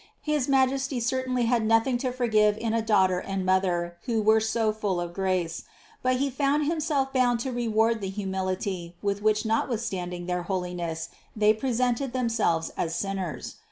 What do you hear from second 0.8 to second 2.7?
cer tainly had nothing to forgive